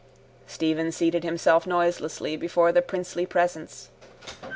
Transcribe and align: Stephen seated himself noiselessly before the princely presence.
Stephen 0.47 0.91
seated 0.91 1.23
himself 1.23 1.67
noiselessly 1.67 2.35
before 2.35 2.71
the 2.71 2.81
princely 2.81 3.27
presence. 3.27 3.91